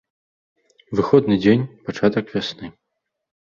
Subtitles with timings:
[0.99, 2.67] Выходны дзень, пачатак вясны.